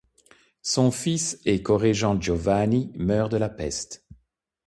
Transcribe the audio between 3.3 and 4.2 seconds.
de la peste.